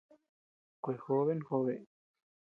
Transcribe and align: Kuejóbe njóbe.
Kuejóbe 0.87 1.33
njóbe. 1.37 1.75